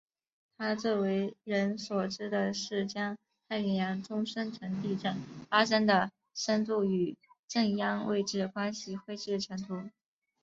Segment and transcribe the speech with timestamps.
[0.57, 3.15] 他最为人所知的是将
[3.47, 5.15] 太平洋中深层地震
[5.47, 7.15] 发生的深度与
[7.47, 9.91] 震央位置关系绘制成图。